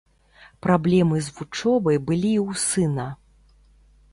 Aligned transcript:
Праблемы 0.65 1.19
з 1.27 1.35
вучобай 1.39 1.99
былі 2.07 2.31
і 2.33 2.41
ў 2.47 2.49
сына. 2.65 3.07